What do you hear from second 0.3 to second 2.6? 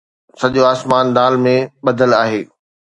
سڄو آسمان دال ۾ ٻڏل آهي